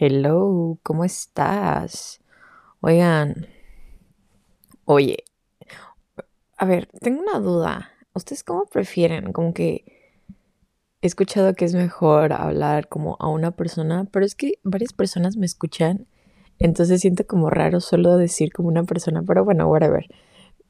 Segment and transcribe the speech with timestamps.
[0.00, 2.20] Hello, ¿cómo estás?
[2.80, 3.48] Oigan,
[4.84, 5.24] oye,
[6.56, 7.90] a ver, tengo una duda.
[8.14, 9.32] ¿Ustedes cómo prefieren?
[9.32, 9.84] Como que
[11.00, 15.36] he escuchado que es mejor hablar como a una persona, pero es que varias personas
[15.36, 16.06] me escuchan,
[16.60, 20.06] entonces siento como raro solo decir como una persona, pero bueno, whatever.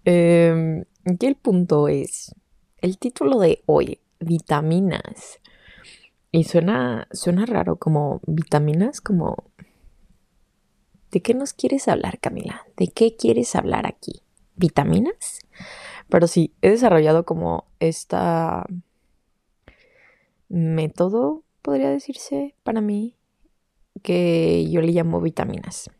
[0.06, 2.34] Eh, aquí el punto es,
[2.78, 5.38] el título de hoy, vitaminas.
[6.30, 9.44] Y suena, suena raro como vitaminas, como...
[11.10, 12.66] ¿De qué nos quieres hablar, Camila?
[12.76, 14.22] ¿De qué quieres hablar aquí?
[14.56, 15.40] ¿Vitaminas?
[16.08, 18.66] Pero sí, he desarrollado como esta
[20.48, 23.16] método, podría decirse, para mí,
[24.02, 25.90] que yo le llamo vitaminas.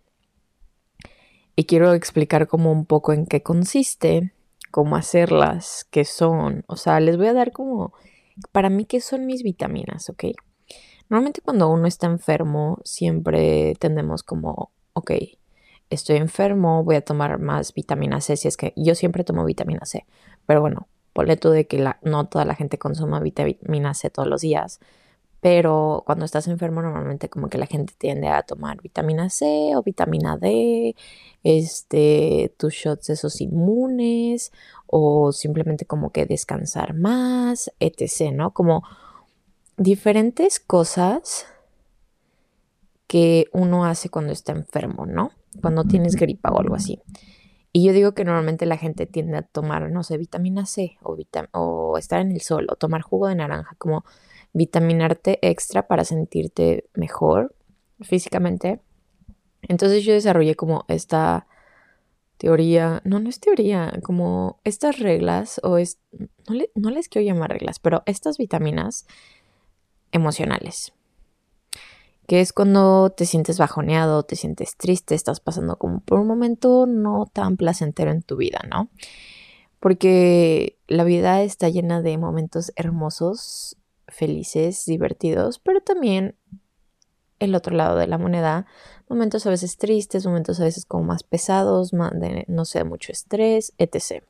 [1.57, 4.33] Y quiero explicar como un poco en qué consiste,
[4.71, 6.65] cómo hacerlas, qué son.
[6.69, 7.93] O sea, les voy a dar como
[8.53, 10.11] para mí, ¿qué son mis vitaminas?
[10.11, 10.25] ¿Ok?
[11.09, 15.13] Normalmente cuando uno está enfermo, siempre tendemos como, ok,
[15.91, 19.87] estoy enfermo, voy a tomar más vitamina C, si es que yo siempre tomo vitamina
[19.87, 20.07] C.
[20.47, 24.43] Pero bueno, por el de que no toda la gente consuma vitamina C todos los
[24.43, 24.81] días.
[25.41, 29.83] Pero cuando estás enfermo, normalmente como que la gente tiende a tomar vitamina C o
[29.83, 30.97] vitamina D,
[31.45, 34.53] este, tus shots esos inmunes,
[34.87, 38.53] o simplemente como que descansar más, etc., ¿no?
[38.53, 38.83] Como
[39.77, 41.47] diferentes cosas
[43.07, 45.31] que uno hace cuando está enfermo, ¿no?
[45.63, 47.01] Cuando tienes gripa o algo así.
[47.73, 51.17] Y yo digo que normalmente la gente tiende a tomar, no sé, vitamina C o,
[51.53, 54.05] o estar en el sol o tomar jugo de naranja, como
[54.53, 57.55] vitaminarte extra para sentirte mejor
[58.01, 58.81] físicamente.
[59.63, 61.47] Entonces yo desarrollé como esta
[62.39, 67.51] teoría, no, no es teoría, como estas reglas o es, no, no les quiero llamar
[67.51, 69.07] reglas, pero estas vitaminas
[70.13, 70.93] emocionales,
[72.27, 76.87] que es cuando te sientes bajoneado, te sientes triste, estás pasando como por un momento
[76.87, 78.89] no tan placentero en tu vida, ¿no?
[79.81, 83.77] Porque la vida está llena de momentos hermosos
[84.09, 86.35] felices, divertidos, pero también
[87.39, 88.67] el otro lado de la moneda,
[89.09, 94.25] momentos a veces tristes, momentos a veces como más pesados, no sé, mucho estrés, etc.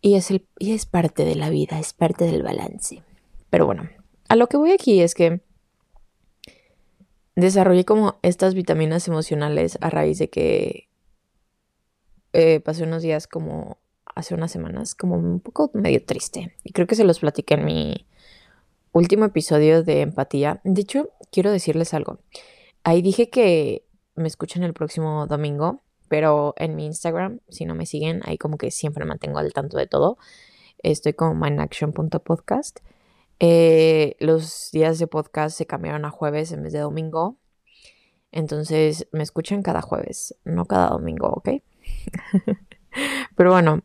[0.00, 0.46] Y es, el,
[0.90, 3.02] parte de la vida, es parte del balance.
[3.50, 3.88] Pero bueno,
[4.28, 5.40] a lo que voy aquí es que
[7.36, 10.88] desarrollé como estas vitaminas emocionales a raíz de que
[12.32, 13.78] eh, pasé unos días como
[14.14, 16.56] hace unas semanas como un poco medio triste.
[16.64, 18.06] Y creo que se los platiqué en mi
[18.92, 20.60] último episodio de empatía.
[20.64, 22.20] De hecho, quiero decirles algo.
[22.84, 27.86] Ahí dije que me escuchan el próximo domingo, pero en mi Instagram, si no me
[27.86, 30.18] siguen, ahí como que siempre mantengo al tanto de todo.
[30.82, 32.80] Estoy como mindaction.podcast.
[33.40, 37.38] Eh, los días de podcast se cambiaron a jueves en vez de domingo.
[38.30, 41.48] Entonces me escuchan cada jueves, no cada domingo, ¿ok?
[43.36, 43.82] Pero bueno,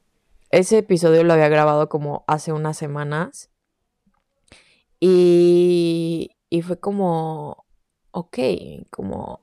[0.51, 3.49] ese episodio lo había grabado como hace unas semanas
[4.99, 6.31] y,
[6.63, 7.65] fue como,
[8.11, 8.37] ok,
[8.89, 9.41] como,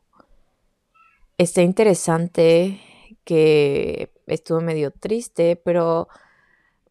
[1.38, 2.80] está interesante
[3.24, 6.08] que estuve medio triste, pero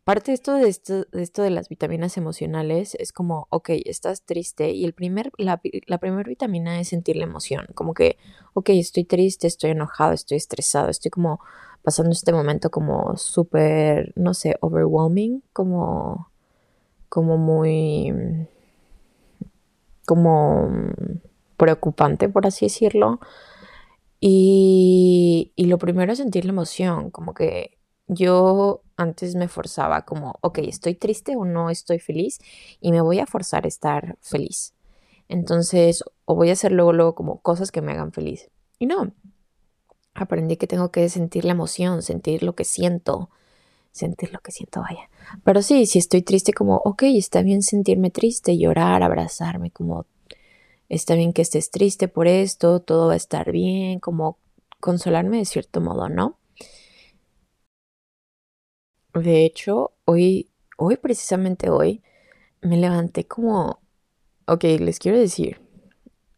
[0.04, 4.24] parte de esto, de esto, de esto de las vitaminas emocionales es como, ok, estás
[4.24, 8.18] triste y el primer, la, la primera vitamina es sentir la emoción, como que,
[8.54, 11.40] ok, estoy triste, estoy enojado, estoy estresado, estoy como
[11.84, 16.32] pasando este momento como súper, no sé, overwhelming, como,
[17.10, 18.48] como muy
[20.06, 20.70] como
[21.58, 23.20] preocupante, por así decirlo.
[24.20, 27.78] Y, y lo primero es sentir la emoción, como que
[28.08, 32.40] yo antes me forzaba como, ok, estoy triste o no estoy feliz
[32.80, 34.74] y me voy a forzar a estar feliz.
[35.28, 38.50] Entonces, o voy a hacer luego, luego como cosas que me hagan feliz.
[38.80, 39.14] Y no,
[40.14, 43.30] aprendí que tengo que sentir la emoción, sentir lo que siento,
[43.94, 45.10] sentir lo que siento, vaya.
[45.46, 50.06] Pero sí, si estoy triste, como, ok, está bien sentirme triste, llorar, abrazarme, como,
[50.90, 54.38] está bien que estés triste por esto, todo va a estar bien, como
[54.82, 56.38] consolarme de cierto modo, ¿no?
[59.14, 62.02] De hecho, hoy, hoy, precisamente hoy,
[62.62, 63.80] me levanté como,
[64.48, 65.62] ok, les quiero decir,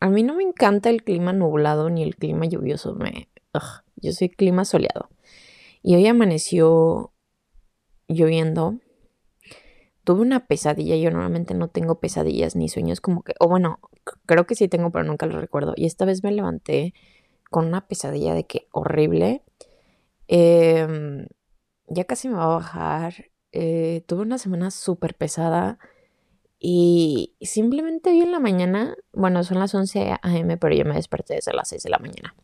[0.01, 3.29] a mí no me encanta el clima nublado ni el clima lluvioso, me,
[3.95, 5.09] yo soy clima soleado.
[5.81, 7.13] Y hoy amaneció
[8.07, 8.79] lloviendo,
[10.03, 10.95] tuve una pesadilla.
[10.95, 13.79] Yo normalmente no tengo pesadillas ni sueños como que, o bueno,
[14.25, 15.73] creo que sí tengo, pero nunca lo recuerdo.
[15.75, 16.93] Y esta vez me levanté
[17.49, 19.43] con una pesadilla de que horrible.
[20.27, 21.27] Em,
[21.87, 23.25] ya casi me va a bajar.
[23.51, 25.79] Eh, tuve una semana súper pesada
[26.59, 31.35] Y simplemente hoy en la mañana, bueno, son las 11 a.m., pero yo me desperté
[31.35, 32.35] desde las 6 de la mañana.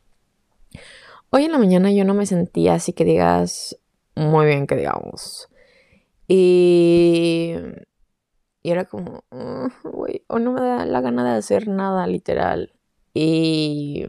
[1.31, 3.77] Hoy en la mañana yo no me sentía así que digas
[4.15, 5.49] muy bien que digamos.
[6.33, 7.55] Y,
[8.63, 9.25] y era como,
[9.83, 12.71] güey, o no me da la gana de hacer nada literal.
[13.13, 14.05] Y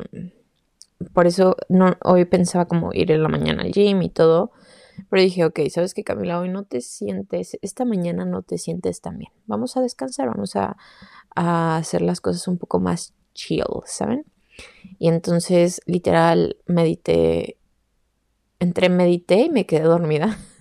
[1.12, 4.52] por eso no, hoy pensaba como ir en la mañana al gym y todo.
[5.10, 9.00] Pero dije, ok, sabes que Camila, hoy no te sientes, esta mañana no te sientes
[9.00, 9.32] tan bien.
[9.46, 10.76] Vamos a descansar, vamos a,
[11.34, 14.24] a hacer las cosas un poco más chill, ¿saben?
[15.00, 17.56] Y entonces, literal, medité,
[18.60, 20.38] entré, medité y me quedé dormida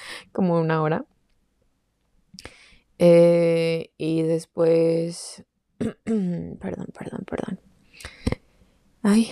[0.32, 1.04] como una hora.
[2.98, 5.44] Eh, y después,
[5.78, 7.60] perdón, perdón, perdón.
[9.02, 9.30] Ay,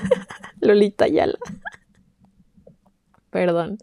[0.60, 1.38] Lolita Yala.
[3.30, 3.78] Perdón.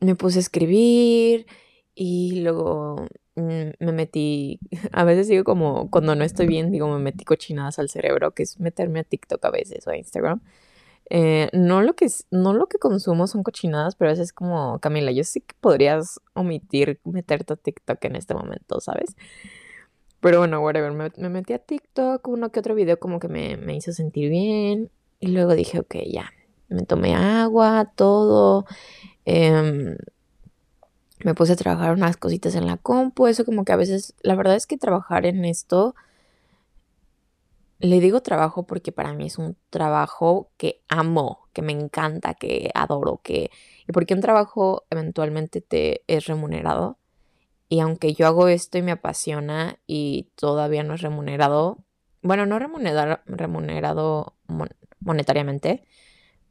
[0.00, 1.46] Me puse a escribir
[1.94, 3.06] y luego
[3.36, 4.60] mm, me metí,
[4.92, 8.42] a veces digo como cuando no estoy bien, digo me metí cochinadas al cerebro, que
[8.42, 10.42] es meterme a TikTok a veces o a Instagram.
[11.08, 14.78] Eh, no, lo que, no lo que consumo son cochinadas, pero a veces es como,
[14.80, 19.16] Camila, yo sí que podrías omitir meterte a TikTok en este momento, ¿sabes?
[20.20, 23.56] Pero bueno, whatever, me, me metí a TikTok, uno que otro video como que me,
[23.56, 24.90] me hizo sentir bien.
[25.20, 26.30] Y luego dije, ok, ya,
[26.68, 28.66] me tomé agua, todo.
[29.24, 29.96] Em,
[31.24, 34.34] me puse a trabajar unas cositas en la compu, eso como que a veces, la
[34.34, 35.94] verdad es que trabajar en esto,
[37.78, 42.70] le digo trabajo porque para mí es un trabajo que amo, que me encanta, que
[42.74, 43.50] adoro, que...
[43.86, 46.98] Y porque un trabajo eventualmente te es remunerado.
[47.68, 51.78] Y aunque yo hago esto y me apasiona y todavía no es remunerado,
[52.22, 54.34] bueno, no remunerado, remunerado
[55.00, 55.84] monetariamente,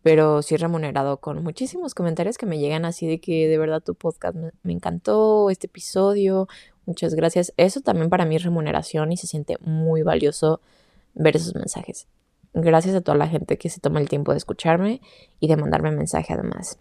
[0.04, 3.95] pero sí remunerado con muchísimos comentarios que me llegan así de que de verdad tu
[3.95, 6.48] podcast me, encantó, este episodio,
[6.86, 7.54] muchas gracias.
[7.57, 10.62] Eso también para mí es remuneración y se siente muy valioso
[11.15, 12.07] ver esos mensajes.
[12.53, 15.01] Gracias a toda la gente que se toma el tiempo de escucharme
[15.39, 16.77] y de mandarme mensaje además.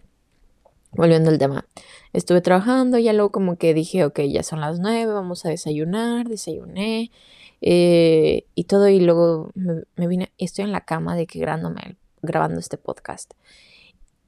[0.91, 1.65] Volviendo al tema,
[2.13, 6.29] estuve trabajando, ya luego como que dije, ok, ya son las nueve, vamos a desayunar,
[6.29, 7.11] desayuné
[7.59, 11.97] eh, y todo, y luego me, me vine, estoy en la cama de que grabándome
[12.21, 13.33] grabando este podcast.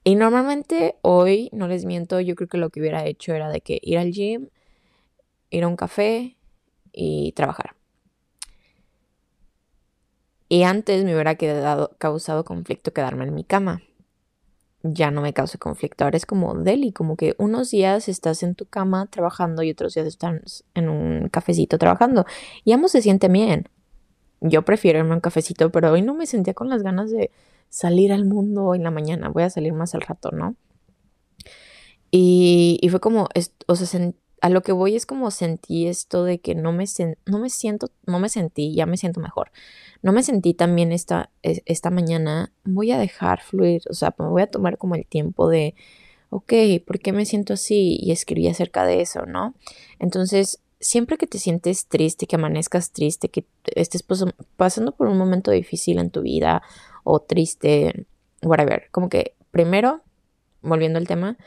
[0.03, 3.61] Y normalmente hoy, no les miento, yo creo que lo que hubiera hecho era de
[3.61, 4.49] que ir al gym,
[5.49, 6.37] ir a un café
[6.91, 7.76] y trabajar.
[10.49, 13.81] Y antes me hubiera quedado, causado conflicto quedarme en mi cama.
[14.83, 16.03] Ya no me causa conflicto.
[16.03, 19.95] Ahora es como deli, como que unos días estás en tu cama trabajando y otros
[19.95, 22.25] días estás en un cafecito trabajando.
[22.63, 23.69] Y ambos se sienten bien.
[24.39, 27.31] Yo prefiero irme a un cafecito, pero hoy no me sentía con las ganas de
[27.69, 30.55] salir al mundo en la mañana, voy a salir más al rato, ¿no?
[32.11, 33.27] Y, y fue como,
[33.67, 36.85] o sea, a lo que voy es como sentí esto de que no me,
[37.25, 39.51] no me siento, no me sentí, ya me siento mejor.
[40.01, 44.43] No me sentí también esta, esta mañana, voy a dejar fluir, o sea, me voy
[44.43, 45.75] a tomar como el tiempo de,
[46.29, 46.53] ok,
[46.85, 47.97] ¿por qué me siento así?
[47.99, 49.55] Y escribí acerca de eso, ¿no?
[49.99, 53.45] Entonces, siempre que te sientes triste, que amanezcas triste, que
[53.75, 54.03] estés
[54.55, 56.61] pasando por un momento difícil en tu vida
[57.03, 58.05] o triste,
[58.43, 58.89] whatever.
[58.91, 60.01] Como que primero,
[60.61, 61.37] volviendo al tema,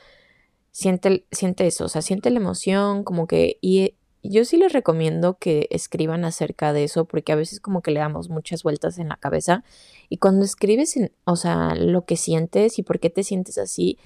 [0.71, 3.59] siente, siente eso, o sea, siente la emoción, como que...
[3.61, 7.91] Y yo sí les recomiendo que escriban acerca de eso porque a veces como que
[7.91, 9.65] le damos muchas vueltas en la cabeza
[10.11, 13.99] y cuando escribes, en, o sea, lo que sientes y por qué te sientes así,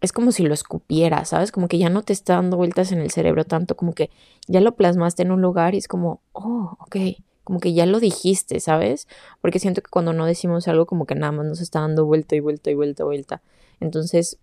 [0.00, 1.50] es como si lo escupieras, ¿sabes?
[1.50, 4.10] Como que ya no te está dando vueltas en el cerebro tanto, como que
[4.46, 6.96] ya lo plasmaste en un lugar y es como, oh, ok,
[7.42, 9.08] como que ya lo dijiste, ¿sabes?
[9.40, 12.36] Porque siento que cuando no decimos algo como que nada más nos está dando vuelta
[12.36, 13.42] y vuelta y vuelta y vuelta.
[13.80, 14.38] Entonces,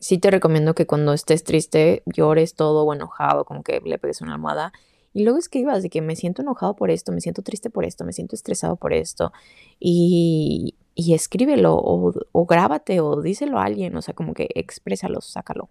[0.00, 4.20] sí te recomiendo que cuando estés triste llores todo o enojado, como que le pegues
[4.20, 4.72] una almohada
[5.12, 8.04] y luego escribas de que me siento enojado por esto, me siento triste por esto,
[8.04, 9.32] me siento estresado por esto
[9.78, 15.20] y, y escríbelo o, o grábate o díselo a alguien, o sea, como que exprésalo,
[15.20, 15.70] sácalo.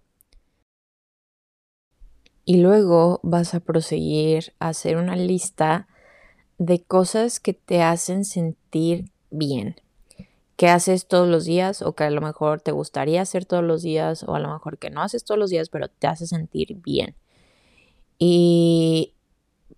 [2.46, 5.88] Y luego vas a proseguir a hacer una lista
[6.58, 9.76] de cosas que te hacen sentir bien,
[10.56, 13.82] que haces todos los días o que a lo mejor te gustaría hacer todos los
[13.82, 16.76] días o a lo mejor que no haces todos los días, pero te hace sentir
[16.76, 17.16] bien.
[18.18, 19.14] Y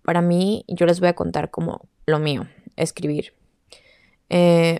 [0.03, 3.33] para mí, yo les voy a contar como lo mío, escribir.
[4.29, 4.79] Eh,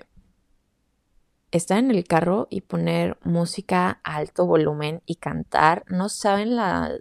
[1.51, 6.91] estar en el carro y poner música a alto volumen y cantar, no saben la,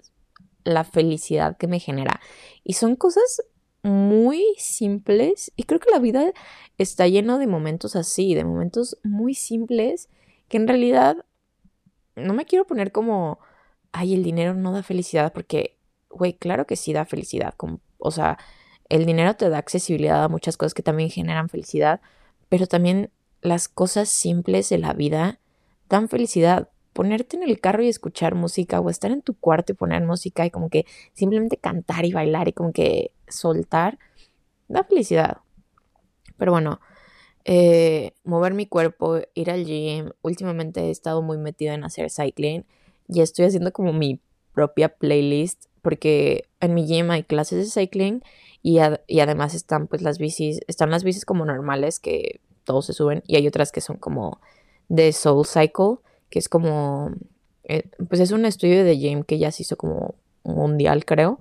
[0.65, 2.21] la felicidad que me genera.
[2.65, 3.43] Y son cosas
[3.87, 6.33] muy simples y creo que la vida
[6.79, 10.09] está lleno de momentos así, de momentos muy simples
[10.49, 11.25] que en realidad
[12.17, 13.39] no me quiero poner como,
[13.93, 15.77] ay, el dinero no da felicidad porque
[16.17, 17.55] güey, claro que sí da felicidad.
[17.99, 18.39] o sea,
[18.89, 22.01] el dinero te da accesibilidad a muchas cosas que también generan felicidad,
[22.49, 23.11] pero también
[23.43, 25.41] las cosas simples de la vida
[25.89, 26.71] dan felicidad.
[26.93, 30.47] Ponerte en el carro y escuchar música o estar en tu cuarto y poner música
[30.47, 33.99] y como que simplemente cantar y bailar y como que soltar,
[34.69, 35.39] da felicidad.
[36.37, 36.81] Pero bueno,
[37.45, 40.11] eh, mover mi cuerpo, ir al gym.
[40.23, 42.65] Últimamente he estado muy metida en hacer cycling
[43.09, 44.21] y estoy haciendo como mi
[44.53, 48.23] propia playlist porque en mi gym hay clases de cycling
[48.63, 52.93] y, y, además están pues las bicis, están las bicis como normales que todos se
[52.93, 54.41] suben y hay otras que son como
[54.89, 55.99] de Soul Cycle,
[56.31, 57.13] que es como,
[57.63, 61.39] eh, pues es un estudio de gym que ya se hizo como mundial creo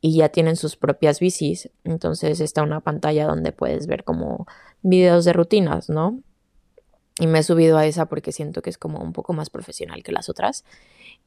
[0.00, 4.46] y ya tienen sus propias bicis, entonces está una pantalla donde puedes ver como
[4.82, 6.22] videos de rutinas, ¿no?
[7.18, 10.02] Y me he subido a esa porque siento que es como un poco más profesional
[10.04, 10.64] que las otras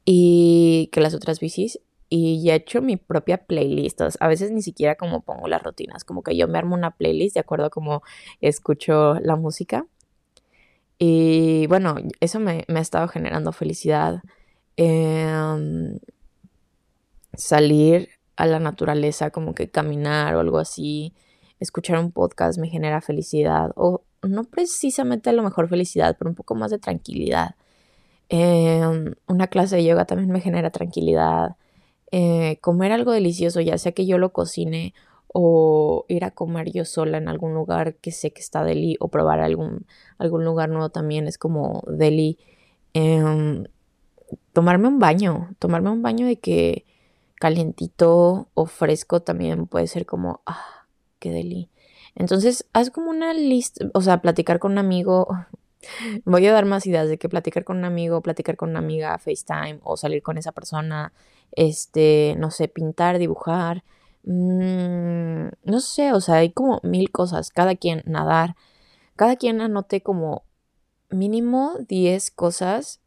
[0.04, 1.80] y que las otras bicis.
[2.08, 4.00] Y ya he hecho mi propia playlist.
[4.20, 7.34] A veces ni siquiera como pongo las rutinas, como que yo me armo una playlist
[7.34, 8.02] de acuerdo a cómo
[8.40, 9.86] escucho la música.
[10.98, 14.22] Y bueno, eso me, ha estado generando felicidad.
[14.76, 15.98] Em,
[17.34, 21.14] salir a la naturaleza, como que caminar o algo así
[21.62, 26.34] escuchar un podcast me genera felicidad, o no precisamente a lo mejor felicidad, pero un
[26.36, 27.54] poco más de tranquilidad.
[28.28, 31.56] Em, una clase de yoga también me genera tranquilidad.
[32.12, 34.94] Eh, comer algo delicioso, ya sea que yo lo cocine
[35.28, 39.08] o ir a comer yo sola en algún lugar que sé que está deli o
[39.08, 39.86] probar algún,
[40.18, 42.38] algún lugar nuevo también es como deli.
[42.94, 43.64] Em,
[44.52, 46.84] tomarme un baño, tomarme un baño de que
[47.42, 50.42] calientito o fresco también puede ser como...
[50.46, 50.86] Ah,
[51.18, 51.70] qué deli.
[52.14, 55.26] Entonces, haz como una lista, o sea, platicar con un amigo.
[56.24, 59.18] Voy a dar más ideas de que platicar con un amigo, platicar con una amiga,
[59.18, 61.12] FaceTime o salir con esa persona,
[61.50, 63.82] este, no sé, pintar, dibujar,
[64.22, 68.54] mm, no sé, o sea, hay como mil cosas, cada quien nadar,
[69.16, 70.44] cada quien anote como
[71.10, 73.00] mínimo 10 cosas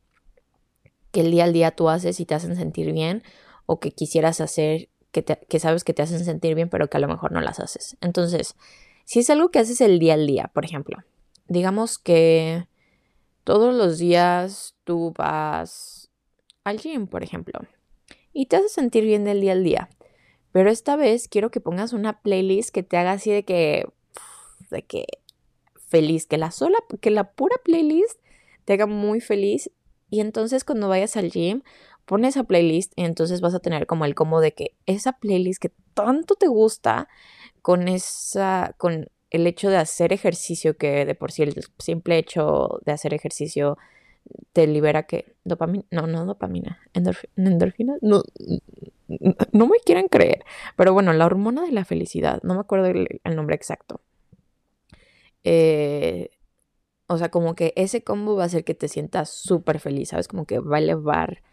[1.12, 3.24] que el día al día tú haces y te hacen sentir bien
[3.66, 4.90] o que quisieras hacer
[5.22, 7.98] que, sabes que te hacen sentir bien, pero que a lo mejor no las haces.
[8.02, 8.56] Entonces,
[9.06, 10.98] si es algo que haces el día al día, por ejemplo,
[11.48, 12.68] digamos que
[13.44, 16.10] todos los días tú vas
[16.64, 17.60] al gym, por ejemplo,
[18.34, 19.90] y te hace sentir bien del día al día.
[20.52, 23.88] Pero esta vez quiero que pongas una playlist que te haga así de que,
[24.72, 25.06] de que
[25.88, 28.20] feliz, que la sola, que la pura playlist
[28.66, 29.72] te haga muy feliz.
[30.10, 31.62] Y entonces cuando vayas al gym
[32.06, 35.62] Pones esa playlist y entonces vas a tener como el como de que esa playlist
[35.62, 37.08] que tanto te gusta
[37.62, 42.80] con esa, con el hecho de hacer ejercicio, que de por sí el simple hecho
[42.86, 43.78] de hacer ejercicio
[44.54, 48.24] te libera que dopamina, no, no dopamina, endorfina, no,
[49.52, 50.44] no me quieran creer,
[50.76, 54.02] pero bueno, la hormona de la felicidad, no me acuerdo el, nombre exacto.
[55.44, 56.30] Eh,
[57.08, 60.28] o sea, como que ese combo va a hacer que te sientas súper feliz, ¿sabes?
[60.28, 61.44] Como que va a elevar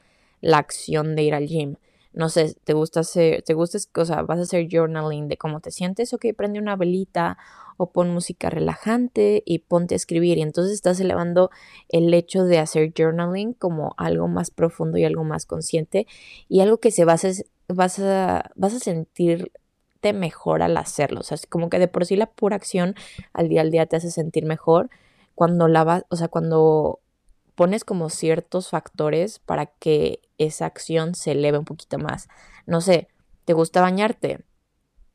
[0.42, 1.76] la acción de ir al gym.
[2.12, 5.60] No sé, te gusta hacer, te gusta, o sea, vas a hacer journaling de cómo
[5.60, 7.38] te sientes, ok, prende una velita
[7.78, 10.36] o pon música relajante y ponte a escribir.
[10.36, 11.50] Y entonces estás elevando
[11.88, 16.06] el hecho de hacer journaling como algo más profundo y algo más consciente
[16.48, 17.30] y algo que se vas a,
[17.68, 21.20] vas a, vas a sentirte mejor al hacerlo.
[21.20, 22.94] O sea, como que de por sí la pura acción
[23.32, 24.90] al día al día te hace sentir mejor.
[25.34, 27.00] Cuando la vas, o sea, cuando
[27.54, 32.28] pones como ciertos factores para que esa acción se eleve un poquito más.
[32.66, 33.08] No sé,
[33.44, 34.44] ¿te gusta bañarte?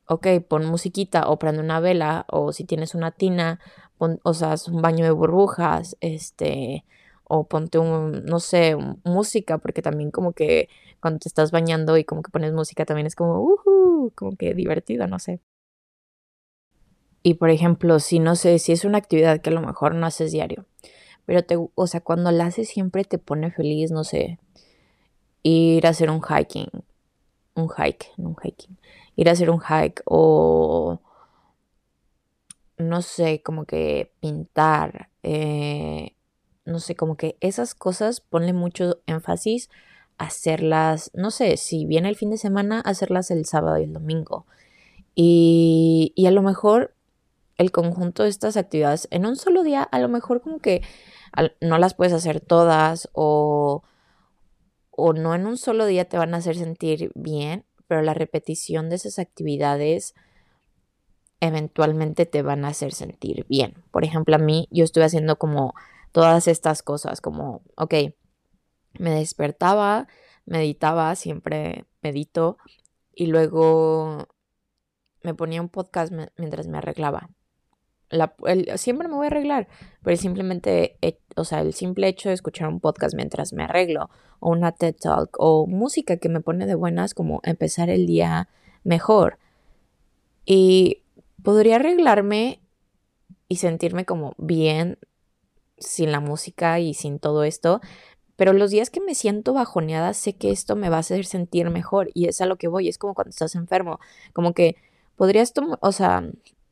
[0.06, 3.60] Ok, pon musiquita o prende una vela o si tienes una tina,
[3.98, 6.84] pon, o sea, un baño de burbujas, este,
[7.24, 10.68] o ponte un, no sé, música, porque también como que
[11.00, 14.54] cuando te estás bañando y como que pones música también es como, uh, como que
[14.54, 15.40] divertido, no sé.
[17.22, 20.06] Y por ejemplo, si no sé, si es una actividad que a lo mejor no
[20.06, 20.64] haces diario,
[21.28, 24.38] pero te, o sea, cuando la haces siempre te pone feliz, no sé,
[25.42, 26.70] ir a hacer un hiking,
[27.54, 28.78] un hike, no un hiking,
[29.14, 31.02] ir a hacer un hike o,
[32.78, 36.14] no sé, como que pintar, eh,
[36.64, 39.68] no sé, como que esas cosas ponle mucho énfasis
[40.16, 44.46] hacerlas, no sé, si viene el fin de semana, hacerlas el sábado y el domingo.
[45.14, 46.94] Y, y a lo mejor
[47.58, 50.80] el conjunto de estas actividades en un solo día, a lo mejor como que
[51.60, 53.82] no las puedes hacer todas o,
[54.90, 58.90] o no en un solo día te van a hacer sentir bien, pero la repetición
[58.90, 60.14] de esas actividades
[61.40, 63.84] eventualmente te van a hacer sentir bien.
[63.90, 65.74] Por ejemplo, a mí yo estuve haciendo como
[66.12, 67.94] todas estas cosas, como, ok,
[68.98, 70.08] me despertaba,
[70.46, 72.58] meditaba, siempre medito
[73.14, 74.26] y luego
[75.22, 77.30] me ponía un podcast mientras me arreglaba.
[78.76, 79.68] siempre me voy a arreglar,
[80.02, 80.98] pero simplemente,
[81.38, 84.96] o sea, el simple hecho de escuchar un podcast mientras me arreglo, o una TED
[85.00, 88.48] Talk, o música que me pone de buenas, como empezar el día
[88.84, 89.38] mejor.
[90.44, 91.02] Y
[91.42, 92.60] podría arreglarme
[93.48, 94.98] y sentirme como bien
[95.78, 97.80] sin la música y sin todo esto,
[98.36, 101.70] pero los días que me siento bajoneada sé que esto me va a hacer sentir
[101.70, 103.98] mejor y es a lo que voy, es como cuando estás enfermo,
[104.32, 104.76] como que
[105.16, 106.24] podrías o sea,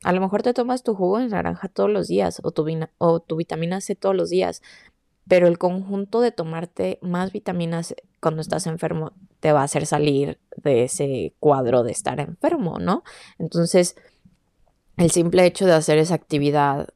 [0.03, 2.67] a lo mejor te tomas tu jugo de naranja todos los días o tu,
[2.99, 4.63] o tu vitamina C todos los días,
[5.29, 10.39] pero el conjunto de tomarte más vitaminas cuando estás enfermo te va a hacer salir
[10.57, 13.03] de ese cuadro de estar enfermo, ¿no?
[13.39, 13.97] Entonces,
[14.97, 16.89] el simple hecho de hacer esa actividad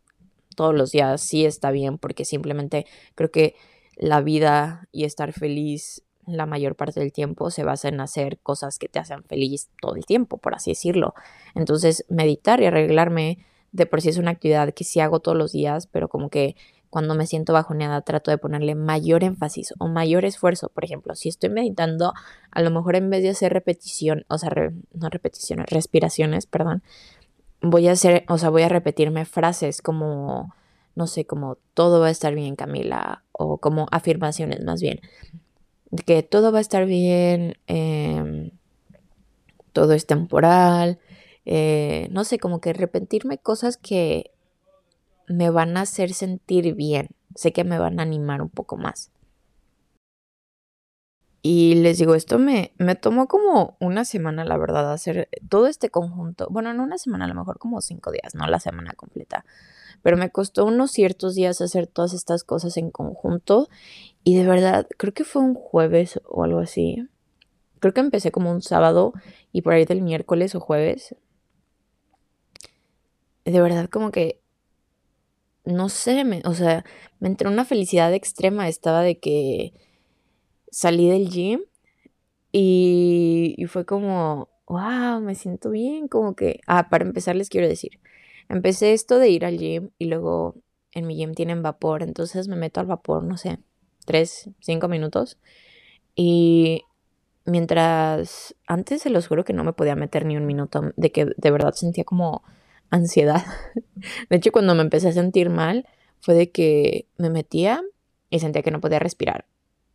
[0.57, 3.55] todos los días sí está bien porque simplemente creo que
[3.97, 8.79] la vida y estar feliz la mayor parte del tiempo se basa en hacer cosas
[8.79, 11.15] que te hacen feliz todo el tiempo, por así decirlo.
[11.55, 13.39] Entonces, meditar y arreglarme
[13.73, 16.57] de por sí es una actividad que sí hago todos los días, pero como que
[16.91, 20.69] cuando me siento bajoneada trato de ponerle mayor énfasis o mayor esfuerzo.
[20.69, 22.13] Por ejemplo, si estoy meditando,
[22.51, 24.51] a lo mejor en vez de hacer repetición, o sea,
[24.93, 26.83] no repeticiones, respiraciones, perdón,
[27.63, 30.53] voy a hacer, o sea, voy a repetirme frases como,
[30.97, 35.01] no sé, como todo va a estar bien, Camila, o como afirmaciones más bien,
[36.07, 38.51] que todo va a estar bien, em,
[39.73, 40.99] todo es temporal,
[41.45, 44.31] eh, no sé, como que repetirme cosas que
[45.27, 49.11] me van a hacer sentir bien, sé que me van a animar un poco más.
[51.43, 55.89] Y les digo, esto me, me tomó como una semana, la verdad, hacer todo este
[55.89, 56.49] conjunto.
[56.51, 59.45] Bueno, no una semana, a lo mejor como cinco días, no la semana completa.
[60.03, 63.69] Pero me costó unos ciertos días hacer todas estas cosas en conjunto.
[64.23, 67.09] Y de verdad, creo que fue un jueves o algo así.
[67.81, 69.15] Creo que empecé como un sábado
[69.53, 71.17] y por ahí del miércoles o jueves.
[73.47, 74.41] De verdad, como que
[75.65, 76.85] no sé, me, o sea,
[77.19, 78.69] me entró una felicidad extrema.
[78.69, 79.73] Estaba de que
[80.71, 81.61] salí del gym
[82.53, 88.01] y, fue como, wow, me siento bien, como que, ah, para empezar les quiero decir,
[88.49, 90.57] empecé esto de ir al gym y luego
[90.93, 93.59] en mi gym tienen vapor, entonces me meto al vapor, no sé,
[94.05, 95.39] tres, cinco minutos
[96.15, 96.83] y
[97.45, 101.27] mientras antes se los juro que no me podía meter ni un minuto, de que
[101.37, 102.43] de verdad sentía como
[102.91, 103.45] ansiedad.
[104.31, 105.87] De hecho, cuando me empecé a sentir mal,
[106.21, 107.83] fue de que me metía
[108.31, 109.47] y sentía que no podía respirar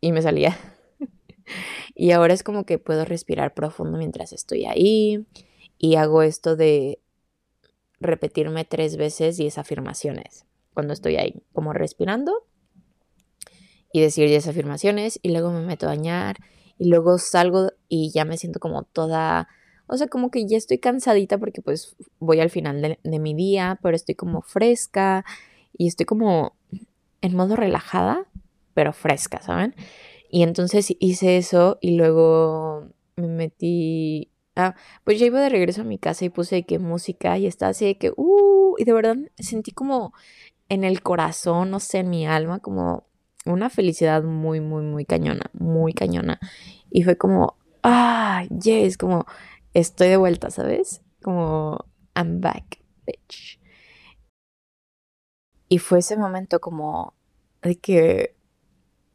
[0.05, 0.55] y me salía.
[1.95, 5.25] y ahora es como que puedo respirar profundo mientras estoy ahí
[5.79, 6.99] y hago esto de
[7.99, 12.45] repetirme tres veces 10 afirmaciones cuando estoy ahí, como respirando
[13.91, 16.37] y decir 10 afirmaciones y luego me meto a bañar
[16.77, 19.47] y luego salgo y ya me siento como toda,
[19.87, 23.33] o sea, como que ya estoy cansadita porque pues voy al final de, de mi
[23.33, 25.25] día, pero estoy como fresca
[25.75, 26.55] y estoy como
[27.21, 28.27] en modo relajada
[28.75, 29.73] pero fresca, ¿saben?
[30.29, 34.31] Y entonces hice eso y luego me metí...
[34.57, 37.71] Ah, pues ya iba de regreso a mi casa y puse que música y estaba
[37.71, 40.13] así de que, uh, y de verdad sentí como
[40.69, 43.07] en el corazón, no sé, en mi alma, como
[43.45, 46.39] una felicidad muy, muy, muy cañona, muy cañona.
[46.89, 49.25] Y fue como, ah, yes, como
[49.73, 51.01] estoy de vuelta, ¿sabes?
[51.21, 51.85] Como,
[52.15, 53.59] I'm back, bitch.
[55.67, 57.13] Y fue ese momento como
[57.61, 58.35] de que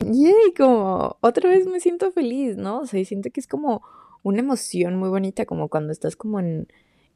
[0.01, 2.81] yay, como otra vez me siento feliz, ¿no?
[2.81, 3.83] O sea, y siento que es como
[4.23, 6.69] una emoción muy bonita, como cuando estás como en,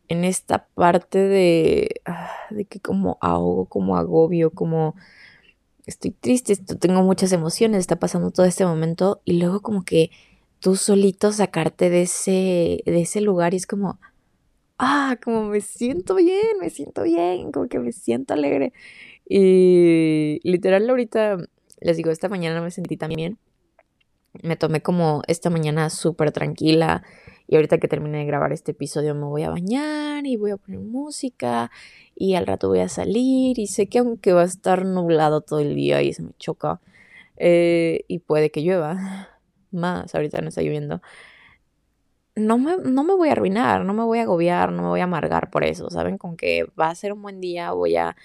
[0.08, 4.94] en esta parte de, ah, de que como ahogo, como agobio, como
[5.86, 10.10] estoy triste, tengo muchas emociones, está pasando todo este momento y luego como que
[10.60, 13.98] tú solito sacarte de ese, de ese lugar y es como,
[14.78, 18.72] ah, como me siento bien, me siento bien, como que me siento alegre.
[19.28, 21.38] Y literal ahorita
[21.84, 23.38] les digo, esta mañana me sentí tan bien.
[24.42, 27.02] Me tomé como esta mañana súper tranquila.
[27.46, 30.56] Y ahorita que termine de grabar este episodio me voy a bañar y voy a
[30.56, 31.70] poner música.
[32.16, 33.58] Y al rato voy a salir.
[33.58, 36.80] Y sé que aunque va a estar nublado todo el día y se me choca.
[37.36, 39.28] Eh, y puede que llueva.
[39.70, 41.02] Más, ahorita no está lloviendo.
[42.34, 45.00] No me, no me voy a arruinar, no me voy a agobiar, no me voy
[45.00, 45.90] a amargar por eso.
[45.90, 48.16] Saben, con que va a ser un buen día, voy a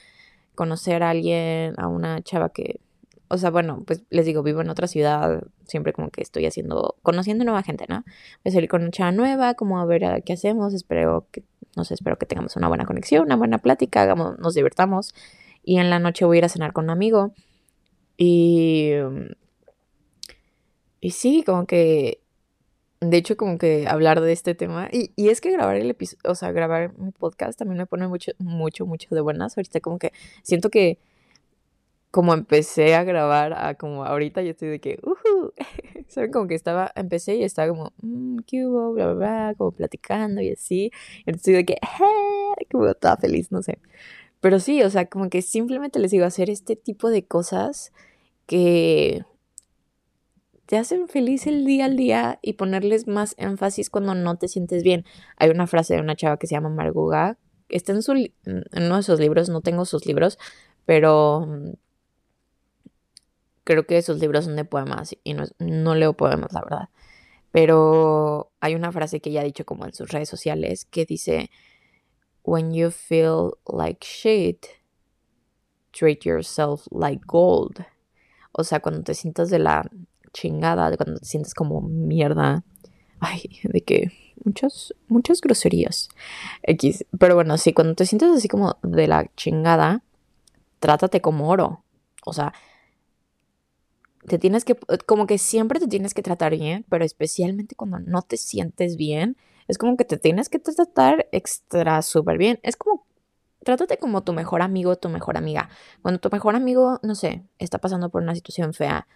[0.56, 2.80] conocer a alguien, a una chava que
[3.30, 6.96] o sea, bueno, pues les digo, vivo en otra ciudad, siempre como que estoy haciendo,
[7.04, 8.04] conociendo nueva gente, ¿no?
[8.44, 11.44] Voy a salir con chava nueva, como a ver qué hacemos, espero que,
[11.76, 15.14] no sé, espero que tengamos una buena conexión, una buena plática, hagamos, nos divertamos.
[15.64, 17.34] Y en la noche voy a ir a cenar con un amigo.
[18.18, 18.94] Y,
[21.00, 22.22] y sí, como que
[23.02, 24.90] de hecho, como que hablar de este tema.
[24.92, 28.08] Y, y es que grabar el episodio, o sea, grabar mi podcast también me pone
[28.08, 29.58] mucho, mucho, mucho de buenas.
[29.58, 30.12] Ahorita como que
[30.44, 31.00] siento que
[32.12, 35.52] como empecé a grabar a como ahorita yo estoy de que, uh
[36.08, 36.32] ¿saben?
[36.32, 38.94] Como que estaba, empecé y estaba como, mmm, ¿qué hubo?
[38.94, 40.92] Bla, bla, como platicando y así.
[41.26, 42.66] Y estoy de que, ¡eh!
[42.72, 43.80] Como toda feliz, no sé.
[44.42, 47.92] Pero sí, o sea, como que simplemente les digo, hacer este tipo de cosas
[48.48, 49.26] que
[50.66, 54.84] te hacen feliz el día al día y ponerles más énfasis cuando no te sientes
[54.84, 55.06] bien.
[55.38, 57.38] Hay una frase de una chava que se llama Marguga,
[57.70, 58.34] está en, su, en
[58.74, 60.38] uno de sus libros, no tengo sus libros,
[60.86, 61.72] pero mm,
[63.70, 66.90] creo que esos libros son de poemas y no, no leo poemas, la verdad.
[67.52, 71.52] Pero hay una frase que ella ha dicho como en sus redes sociales que dice,
[72.42, 74.66] When you feel like shit,
[75.92, 77.86] treat yourself like gold.
[78.54, 79.88] O sea, cuando te sientas de la
[80.34, 82.64] chingada, cuando te sientes como mierda.
[83.20, 84.12] Ay, de que
[84.44, 86.10] muchas, muchas groserías.
[86.64, 87.06] X.
[87.20, 90.02] Pero bueno, sí, cuando te sientes así como de la chingada,
[90.80, 91.84] trátate como oro.
[92.26, 92.52] O sea,
[94.30, 98.22] te tienes que, como que siempre te tienes que tratar bien, pero especialmente cuando no
[98.22, 99.36] te sientes bien,
[99.68, 102.60] es como que te tienes que tratar extra súper bien.
[102.64, 103.06] Es como,
[103.64, 105.70] trátate como tu mejor amigo, tu mejor amiga.
[106.02, 109.08] Cuando tu mejor amigo, no sé, está pasando por una situación fea,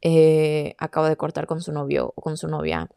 [0.00, 2.88] eh, acaba de cortar con su novio o con su novia.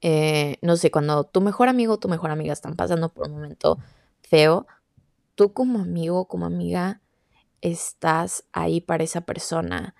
[0.00, 3.34] Eh, no sé, cuando tu mejor amigo o tu mejor amiga están pasando por un
[3.34, 3.78] momento
[4.22, 4.66] feo,
[5.34, 7.00] tú como amigo como amiga
[7.60, 9.94] estás ahí para esa persona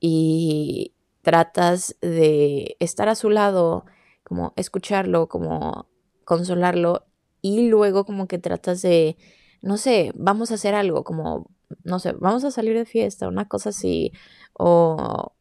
[0.00, 3.84] y tratas de estar a su lado,
[4.22, 5.88] como escucharlo, como
[6.24, 7.06] consolarlo
[7.40, 9.16] y luego como que tratas de,
[9.62, 11.50] no sé, vamos a hacer algo, como,
[11.84, 14.12] no sé, vamos a salir de fiesta, una cosa así,
[14.52, 15.32] o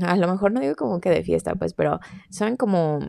[0.00, 3.00] a lo mejor no digo como que de fiesta, pues, pero saben como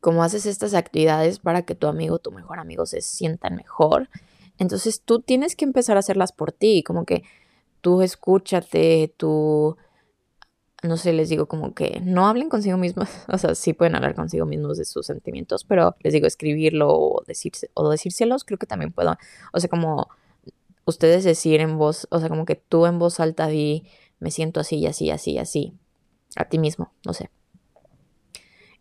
[0.00, 4.08] como haces estas actividades para que tu amigo, tu mejor amigo se sientan mejor.
[4.58, 7.24] Entonces tú tienes que empezar a hacerlas por ti, como que
[7.80, 9.76] tú escúchate, tú,
[10.82, 14.14] no sé, les digo como que no hablen consigo mismos, o sea, sí pueden hablar
[14.14, 18.66] consigo mismos de sus sentimientos, pero les digo escribirlo o, decirse, o decírselos, creo que
[18.66, 19.16] también puedo,
[19.52, 20.08] o sea, como
[20.84, 23.86] ustedes decir en voz, o sea, como que tú en voz alta di,
[24.20, 25.74] me siento así así, así, así,
[26.36, 27.30] a ti mismo, no sé.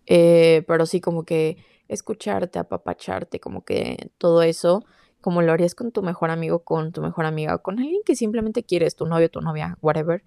[0.05, 1.57] Eh, pero sí como que
[1.89, 4.85] escucharte, apapacharte, como que todo eso
[5.27, 8.63] como lo harías con tu mejor amigo, con tu mejor amiga, con alguien que simplemente
[8.63, 10.23] quieres, tu novio, tu novia, whatever.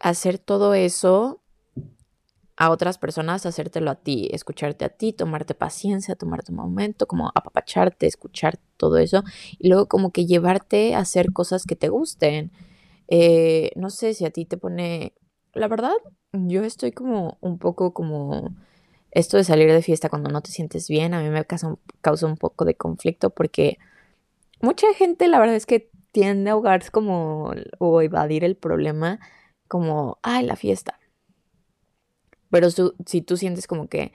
[0.00, 1.40] Hacer todo eso
[2.56, 7.30] a otras personas, hacértelo a ti, escucharte a ti, tomarte paciencia, tomarte un momento, como
[7.36, 9.22] apapacharte, escuchar todo eso,
[9.60, 12.50] y luego como que llevarte a hacer cosas que te gusten.
[13.06, 15.14] Eh, no sé si a ti te pone,
[15.54, 15.94] la verdad,
[16.32, 18.56] yo estoy como un poco como
[19.16, 22.26] esto de salir de fiesta cuando no te sientes bien, a mí me causa, causa
[22.26, 23.78] un poco de conflicto porque
[24.60, 29.18] mucha gente la verdad es que tiende a ahogarse como o evadir el problema
[29.68, 31.00] como, ay, la fiesta.
[32.50, 34.12] Pero si tú sientes como que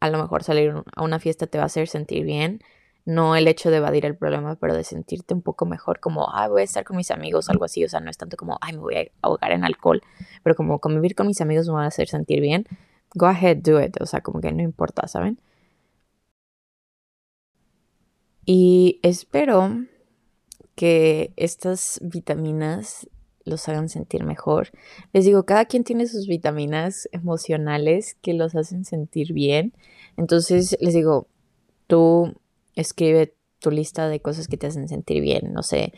[0.00, 2.60] a lo mejor salir a una fiesta te va a hacer sentir bien,
[3.06, 6.50] no el hecho de evadir el problema, pero de sentirte un poco mejor, como, ay,
[6.50, 8.74] voy a estar con mis amigos, algo así, o sea, no es tanto como, ay,
[8.74, 10.02] me voy a ahogar en alcohol,
[10.42, 12.66] pero como convivir con mis amigos me va a hacer sentir bien,
[13.14, 14.00] go ahead, do it.
[14.00, 15.38] O sea, como que no importa, ¿saben?
[18.44, 19.86] Y espero
[20.74, 23.08] que estas vitaminas
[23.44, 24.70] los hagan sentir mejor.
[25.12, 29.74] Les digo, cada quien tiene sus vitaminas emocionales que los hacen sentir bien.
[30.16, 31.28] Entonces, les digo,
[31.86, 32.34] tú
[32.74, 35.52] escribe tu lista de cosas que te hacen sentir bien.
[35.52, 35.92] No sé,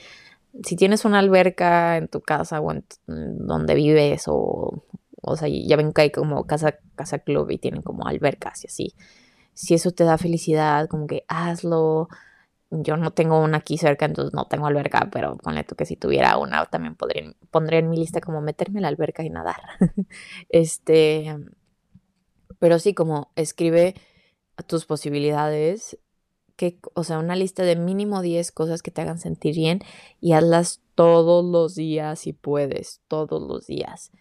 [0.62, 4.84] si tienes una alberca en tu casa o en donde vives o
[5.26, 8.68] o sea, ya ven que hay como casa, casa club y tienen como albercas y
[8.68, 8.94] así.
[9.54, 12.08] Si eso te da felicidad, como que hazlo.
[12.70, 15.96] Yo no tengo una aquí cerca, entonces no tengo alberca, pero ponle tú que si
[15.96, 19.62] tuviera una, también podría, pondría en mi lista como meterme en la alberca y nadar.
[20.48, 21.36] este,
[22.58, 23.94] pero sí, como escribe
[24.66, 25.98] tus posibilidades,
[26.56, 29.80] que, o sea, una lista de mínimo 10 cosas que te hagan sentir bien
[30.20, 34.12] y hazlas todos los días si puedes, todos los días.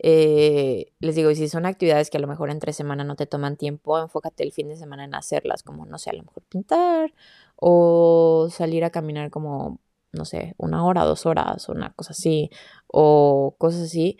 [0.00, 3.56] Eh, les digo, si son actividades que a lo mejor entre semana no te toman
[3.56, 7.12] tiempo, enfócate el fin de semana en hacerlas, como, no sé, a lo mejor pintar
[7.56, 9.80] o salir a caminar como,
[10.12, 12.50] no sé, una hora, dos horas, una cosa así,
[12.86, 14.18] o cosas así.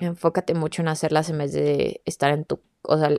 [0.00, 3.10] Enfócate mucho en hacerlas en vez de estar en tu, o sea,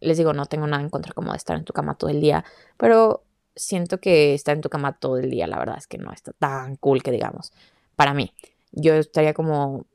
[0.00, 2.20] les digo, no tengo nada en contra como de estar en tu cama todo el
[2.20, 2.44] día,
[2.76, 3.24] pero
[3.56, 6.32] siento que estar en tu cama todo el día, la verdad es que no está
[6.32, 7.52] tan cool que digamos,
[7.96, 8.32] para mí.
[8.72, 9.86] Yo estaría como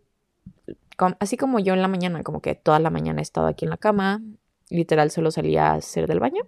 [1.20, 3.72] así como yo en la mañana, como que toda la mañana he estado aquí en
[3.72, 4.22] la cama,
[4.70, 6.44] literal solo salía a hacer del baño,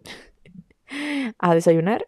[1.40, 2.08] a desayunar.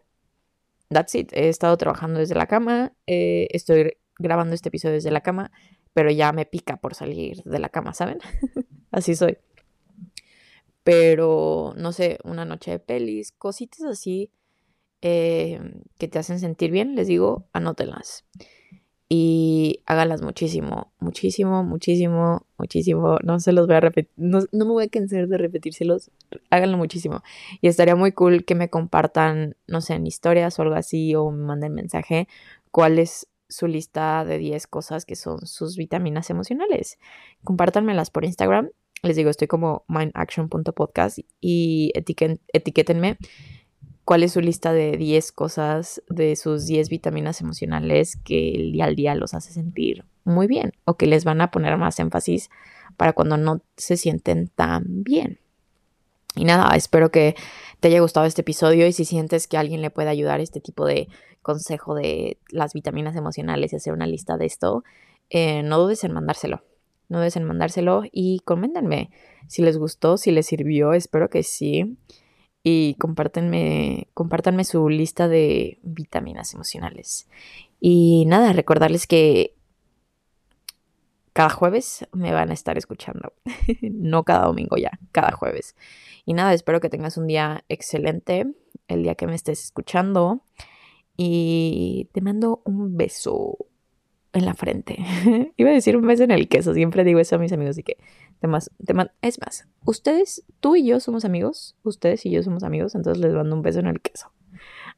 [0.88, 1.32] That's it.
[1.32, 5.52] He estado trabajando desde la cama, eh, estoy grabando este episodio desde la cama,
[5.94, 8.18] pero ya me pica por salir de la cama, ¿saben?
[8.90, 9.38] así soy.
[10.82, 14.32] Pero, no sé, una noche de pelis, cositas así
[15.02, 15.60] eh,
[15.98, 18.24] que te hacen sentir bien, les digo, anótenlas
[19.12, 23.18] y háganlas muchísimo, muchísimo, muchísimo, muchísimo.
[23.24, 26.12] No se los voy a repetir, no, me voy a cansar de repetírselos,
[26.48, 27.24] háganlo muchísimo.
[27.60, 31.32] Y estaría muy cool que me compartan, no sé, en historias o algo así, o
[31.32, 32.28] me manden mensaje,
[32.70, 37.00] cuál es su lista de 10 cosas que son sus vitaminas emocionales.
[37.42, 38.70] Compártanmelas por Instagram.
[39.02, 43.18] Les digo, estoy como mindaction.podcast y etiquétenme
[44.10, 48.86] cuál es su lista de 10 cosas de sus 10 vitaminas emocionales que el día
[48.86, 52.50] al día los hace sentir muy bien o que les van a poner más énfasis
[52.96, 55.38] para cuando no se sienten tan bien.
[56.34, 57.36] Y nada, espero que
[57.78, 60.86] te haya gustado este episodio y si sientes que alguien le puede ayudar este tipo
[60.86, 61.06] de
[61.40, 64.82] consejo de las vitaminas emocionales y hacer una lista de esto,
[65.28, 66.64] eh, no dudes en mandárselo.
[67.08, 69.10] No dudes en mandárselo y coméntenme
[69.46, 71.96] si les gustó, si les sirvió, espero que sí
[72.62, 77.28] y compártanme, compártanme su lista de vitaminas emocionales.
[77.80, 79.54] Y nada, recordarles que
[81.32, 83.32] cada jueves me van a estar escuchando.
[83.82, 85.74] no cada domingo ya, cada jueves.
[86.26, 88.46] Y nada, espero que tengas un día excelente
[88.88, 90.42] el día que me estés escuchando.
[91.16, 93.56] Y te mando un beso
[94.32, 94.98] en la frente.
[95.56, 97.82] Iba a decir un beso en el queso, siempre digo eso a mis amigos y
[97.82, 97.96] que
[98.42, 103.32] es más, ustedes, tú y yo somos amigos, ustedes y yo somos amigos, entonces les
[103.32, 104.32] mando un beso en el queso.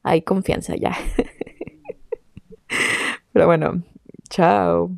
[0.02, 0.96] Hay confianza ya.
[3.32, 3.82] Pero bueno,
[4.28, 4.90] chao.